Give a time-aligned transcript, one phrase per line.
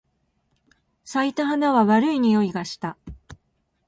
[1.05, 2.97] 咲いた花は悪い匂いがした。